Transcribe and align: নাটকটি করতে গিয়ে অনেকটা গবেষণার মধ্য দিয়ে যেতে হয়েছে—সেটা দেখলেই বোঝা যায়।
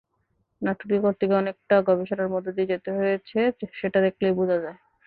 নাটকটি 0.61 0.95
করতে 1.05 1.23
গিয়ে 1.25 1.41
অনেকটা 1.41 1.75
গবেষণার 1.87 2.29
মধ্য 2.33 2.47
দিয়ে 2.55 2.71
যেতে 2.73 2.89
হয়েছে—সেটা 2.97 3.99
দেখলেই 4.05 4.37
বোঝা 4.39 4.57
যায়। 4.63 4.77